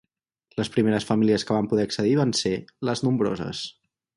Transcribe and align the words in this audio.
Les 0.59 0.71
primeres 0.77 1.05
famílies 1.09 1.45
que 1.49 1.55
van 1.57 1.69
poder 1.73 1.85
accedir 1.89 2.17
van 2.23 2.35
ser, 2.43 2.57
les 2.91 3.05
nombroses. 3.11 3.63